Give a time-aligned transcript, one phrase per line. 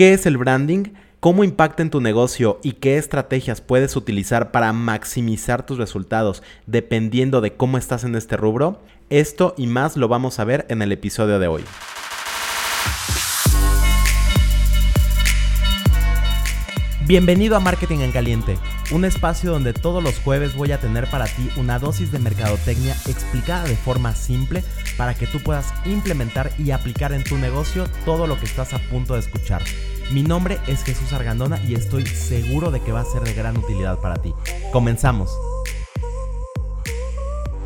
[0.00, 0.94] ¿Qué es el branding?
[1.20, 7.42] ¿Cómo impacta en tu negocio y qué estrategias puedes utilizar para maximizar tus resultados dependiendo
[7.42, 8.80] de cómo estás en este rubro?
[9.10, 11.64] Esto y más lo vamos a ver en el episodio de hoy.
[17.10, 18.56] Bienvenido a Marketing en Caliente,
[18.92, 22.92] un espacio donde todos los jueves voy a tener para ti una dosis de mercadotecnia
[23.08, 24.62] explicada de forma simple
[24.96, 28.78] para que tú puedas implementar y aplicar en tu negocio todo lo que estás a
[28.78, 29.60] punto de escuchar.
[30.12, 33.56] Mi nombre es Jesús Argandona y estoy seguro de que va a ser de gran
[33.58, 34.32] utilidad para ti.
[34.70, 35.36] Comenzamos.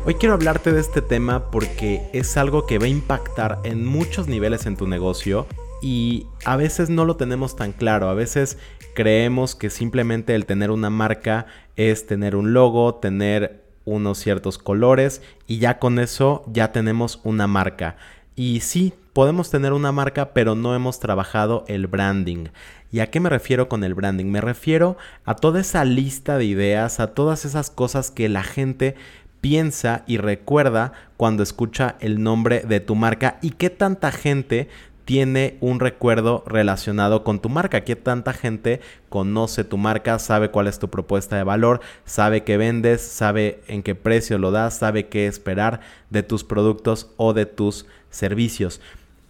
[0.07, 4.27] Hoy quiero hablarte de este tema porque es algo que va a impactar en muchos
[4.27, 5.45] niveles en tu negocio
[5.85, 8.09] y a veces no lo tenemos tan claro.
[8.09, 8.57] A veces
[8.95, 11.45] creemos que simplemente el tener una marca
[11.75, 17.45] es tener un logo, tener unos ciertos colores y ya con eso ya tenemos una
[17.45, 17.97] marca.
[18.35, 22.47] Y sí, podemos tener una marca, pero no hemos trabajado el branding.
[22.91, 24.25] ¿Y a qué me refiero con el branding?
[24.25, 28.95] Me refiero a toda esa lista de ideas, a todas esas cosas que la gente
[29.39, 34.67] piensa y recuerda cuando escucha el nombre de tu marca y qué tanta gente
[35.05, 37.83] tiene un recuerdo relacionado con tu marca.
[37.83, 42.57] Que tanta gente conoce tu marca, sabe cuál es tu propuesta de valor, sabe qué
[42.57, 47.45] vendes, sabe en qué precio lo das, sabe qué esperar de tus productos o de
[47.45, 48.81] tus servicios.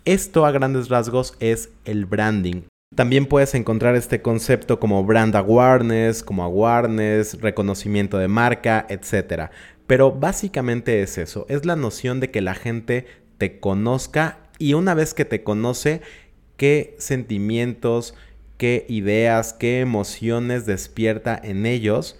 [0.06, 2.64] Esto a grandes rasgos es el branding.
[2.96, 9.50] También puedes encontrar este concepto como brand awareness, como awareness, reconocimiento de marca, etc.
[9.86, 13.06] Pero básicamente es eso, es la noción de que la gente
[13.38, 16.02] te conozca y una vez que te conoce,
[16.58, 18.16] qué sentimientos,
[18.58, 22.18] qué ideas, qué emociones despierta en ellos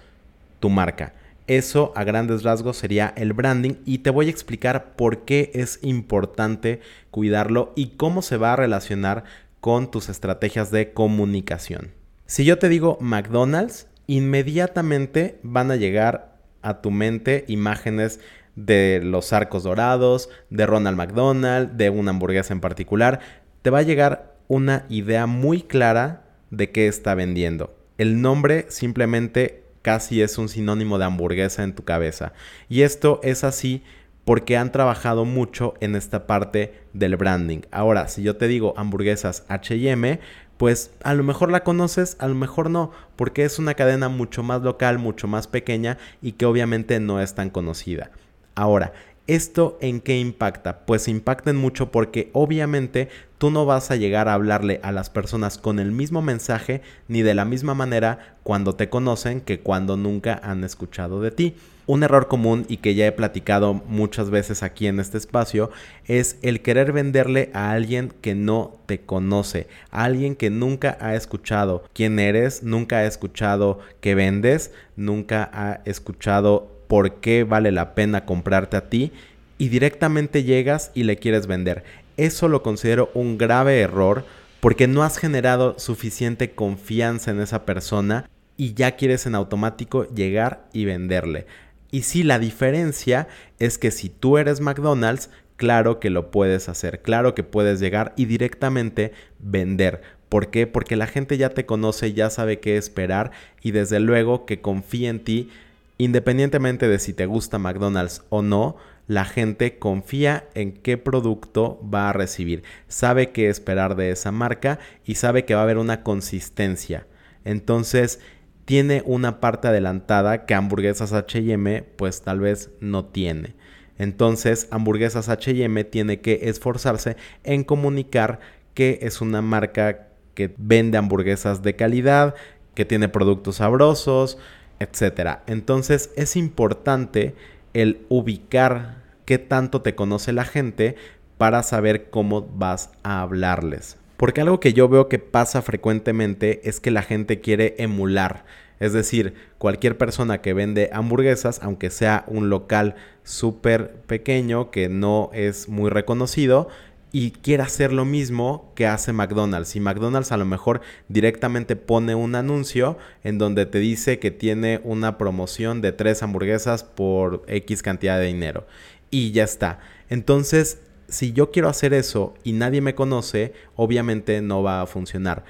[0.60, 1.14] tu marca.
[1.48, 5.80] Eso a grandes rasgos sería el branding y te voy a explicar por qué es
[5.84, 9.26] importante cuidarlo y cómo se va a relacionar
[9.62, 11.92] con tus estrategias de comunicación.
[12.26, 18.20] Si yo te digo McDonald's, inmediatamente van a llegar a tu mente imágenes
[18.56, 23.20] de los arcos dorados, de Ronald McDonald, de una hamburguesa en particular,
[23.62, 27.76] te va a llegar una idea muy clara de qué está vendiendo.
[27.98, 32.34] El nombre simplemente casi es un sinónimo de hamburguesa en tu cabeza.
[32.70, 33.84] Y esto es así
[34.26, 37.62] porque han trabajado mucho en esta parte del branding.
[37.72, 40.20] Ahora, si yo te digo hamburguesas HM,
[40.58, 44.42] pues a lo mejor la conoces, a lo mejor no, porque es una cadena mucho
[44.42, 48.10] más local, mucho más pequeña y que obviamente no es tan conocida.
[48.56, 48.94] Ahora,
[49.28, 50.86] ¿esto en qué impacta?
[50.86, 55.10] Pues impacta en mucho porque obviamente tú no vas a llegar a hablarle a las
[55.10, 59.98] personas con el mismo mensaje ni de la misma manera cuando te conocen que cuando
[59.98, 61.56] nunca han escuchado de ti.
[61.86, 65.70] Un error común y que ya he platicado muchas veces aquí en este espacio
[66.06, 71.14] es el querer venderle a alguien que no te conoce, a alguien que nunca ha
[71.14, 77.96] escuchado quién eres, nunca ha escuchado qué vendes, nunca ha escuchado por qué vale la
[77.96, 79.12] pena comprarte a ti
[79.58, 81.84] y directamente llegas y le quieres vender.
[82.18, 84.26] Eso lo considero un grave error
[84.60, 90.68] porque no has generado suficiente confianza en esa persona y ya quieres en automático llegar
[90.74, 91.46] y venderle.
[91.92, 93.28] Y si la diferencia
[93.60, 98.14] es que si tú eres McDonald's, claro que lo puedes hacer, claro que puedes llegar
[98.18, 100.02] y directamente vender.
[100.30, 100.68] ¿Por qué?
[100.68, 103.32] Porque la gente ya te conoce, ya sabe qué esperar
[103.62, 105.50] y desde luego que confía en ti
[105.98, 108.76] Independientemente de si te gusta McDonald's o no,
[109.08, 114.80] la gente confía en qué producto va a recibir, sabe qué esperar de esa marca
[115.06, 117.08] y sabe que va a haber una consistencia.
[117.44, 118.20] Entonces,
[118.66, 123.54] tiene una parte adelantada que hamburguesas HM pues tal vez no tiene.
[123.98, 128.40] Entonces, hamburguesas HM tiene que esforzarse en comunicar
[128.74, 132.36] que es una marca que vende hamburguesas de calidad,
[132.74, 134.38] que tiene productos sabrosos,
[134.80, 135.44] etcétera.
[135.48, 137.36] Entonces es importante
[137.74, 140.96] el ubicar qué tanto te conoce la gente
[141.38, 143.98] para saber cómo vas a hablarles.
[144.18, 148.46] Porque algo que yo veo que pasa frecuentemente es que la gente quiere emular.
[148.80, 155.30] Es decir, cualquier persona que vende hamburguesas, aunque sea un local súper pequeño que no
[155.34, 156.68] es muy reconocido,
[157.18, 159.78] y quiere hacer lo mismo que hace McDonald's.
[159.78, 164.82] Y McDonald's a lo mejor directamente pone un anuncio en donde te dice que tiene
[164.84, 168.68] una promoción de tres hamburguesas por X cantidad de dinero.
[169.12, 169.80] Y ya está.
[170.10, 175.46] Entonces, si yo quiero hacer eso y nadie me conoce, obviamente no va a funcionar.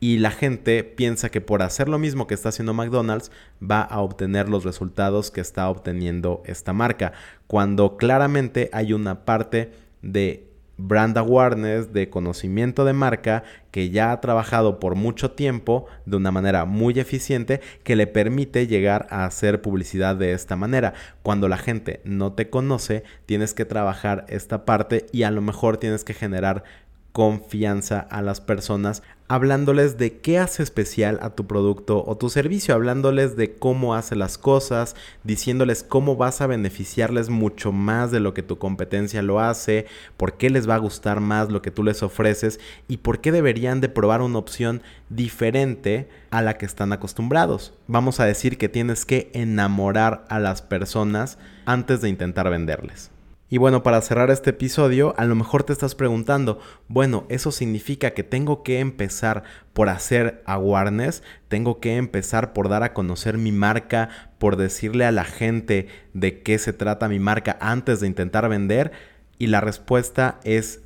[0.00, 3.30] Y la gente piensa que por hacer lo mismo que está haciendo McDonald's
[3.62, 7.12] va a obtener los resultados que está obteniendo esta marca.
[7.46, 9.70] Cuando claramente hay una parte
[10.00, 10.49] de
[10.88, 16.30] brand awareness, de conocimiento de marca, que ya ha trabajado por mucho tiempo de una
[16.30, 20.94] manera muy eficiente que le permite llegar a hacer publicidad de esta manera.
[21.22, 25.76] Cuando la gente no te conoce, tienes que trabajar esta parte y a lo mejor
[25.76, 26.64] tienes que generar
[27.12, 32.74] confianza a las personas, hablándoles de qué hace especial a tu producto o tu servicio,
[32.74, 38.34] hablándoles de cómo hace las cosas, diciéndoles cómo vas a beneficiarles mucho más de lo
[38.34, 39.86] que tu competencia lo hace,
[40.16, 42.58] por qué les va a gustar más lo que tú les ofreces
[42.88, 47.74] y por qué deberían de probar una opción diferente a la que están acostumbrados.
[47.86, 53.10] Vamos a decir que tienes que enamorar a las personas antes de intentar venderles.
[53.52, 58.12] Y bueno, para cerrar este episodio, a lo mejor te estás preguntando, bueno, ¿eso significa
[58.12, 59.42] que tengo que empezar
[59.72, 61.24] por hacer awareness?
[61.48, 64.08] ¿Tengo que empezar por dar a conocer mi marca,
[64.38, 68.92] por decirle a la gente de qué se trata mi marca antes de intentar vender?
[69.36, 70.82] Y la respuesta es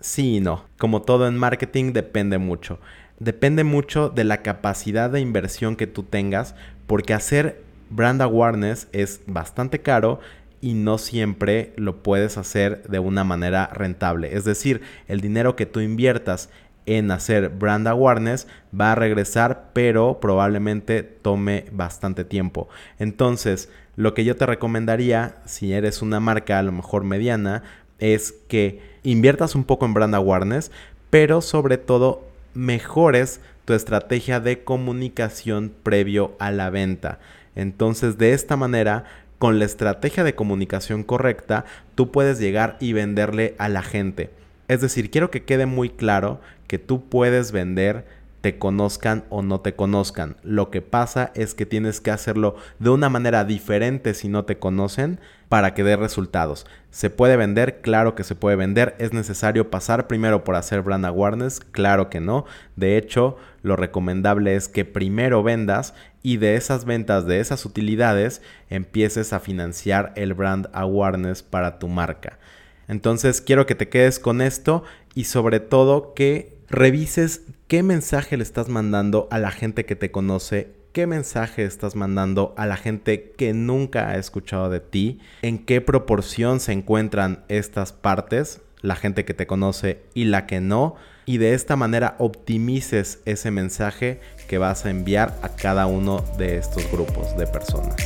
[0.00, 0.64] sí y no.
[0.76, 2.80] Como todo en marketing depende mucho.
[3.20, 6.56] Depende mucho de la capacidad de inversión que tú tengas,
[6.88, 10.20] porque hacer brand awareness es bastante caro
[10.60, 14.36] y no siempre lo puedes hacer de una manera rentable.
[14.36, 16.50] Es decir, el dinero que tú inviertas
[16.86, 18.46] en hacer brand awareness
[18.78, 22.68] va a regresar, pero probablemente tome bastante tiempo.
[22.98, 27.62] Entonces, lo que yo te recomendaría, si eres una marca a lo mejor mediana,
[27.98, 30.70] es que inviertas un poco en brand awareness,
[31.10, 37.18] pero sobre todo mejores tu estrategia de comunicación previo a la venta.
[37.54, 39.04] Entonces, de esta manera
[39.38, 41.64] con la estrategia de comunicación correcta,
[41.94, 44.30] tú puedes llegar y venderle a la gente.
[44.68, 48.04] Es decir, quiero que quede muy claro que tú puedes vender
[48.40, 50.36] te conozcan o no te conozcan.
[50.42, 54.58] Lo que pasa es que tienes que hacerlo de una manera diferente si no te
[54.58, 55.18] conocen
[55.48, 56.66] para que dé resultados.
[56.90, 57.80] ¿Se puede vender?
[57.80, 58.94] Claro que se puede vender.
[58.98, 61.60] ¿Es necesario pasar primero por hacer brand awareness?
[61.60, 62.44] Claro que no.
[62.76, 68.42] De hecho, lo recomendable es que primero vendas y de esas ventas, de esas utilidades,
[68.68, 72.38] empieces a financiar el brand awareness para tu marca.
[72.86, 74.82] Entonces quiero que te quedes con esto
[75.14, 80.10] y sobre todo que revises qué mensaje le estás mandando a la gente que te
[80.10, 85.58] conoce, qué mensaje estás mandando a la gente que nunca ha escuchado de ti, en
[85.58, 90.96] qué proporción se encuentran estas partes, la gente que te conoce y la que no,
[91.26, 96.56] y de esta manera optimices ese mensaje que vas a enviar a cada uno de
[96.56, 97.96] estos grupos de personas.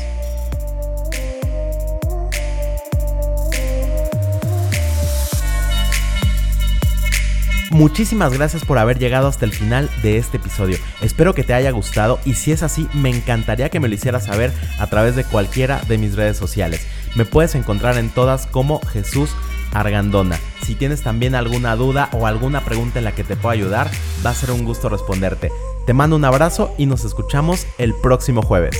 [7.73, 10.77] Muchísimas gracias por haber llegado hasta el final de este episodio.
[11.01, 14.27] Espero que te haya gustado y si es así, me encantaría que me lo hicieras
[14.27, 16.87] saber a través de cualquiera de mis redes sociales.
[17.15, 19.31] Me puedes encontrar en todas como Jesús
[19.73, 20.39] Argandona.
[20.67, 23.91] Si tienes también alguna duda o alguna pregunta en la que te pueda ayudar,
[24.25, 25.51] va a ser un gusto responderte.
[25.87, 28.79] Te mando un abrazo y nos escuchamos el próximo jueves.